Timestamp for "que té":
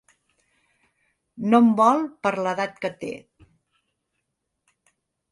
2.85-3.11